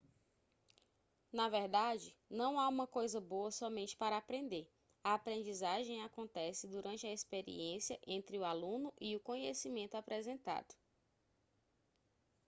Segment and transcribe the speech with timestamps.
[1.31, 4.67] na verdade não há uma coisa boa somente para aprender
[5.03, 10.73] a aprendizagem acontece durante a experiência entre o aluno e o conhecimento apresentado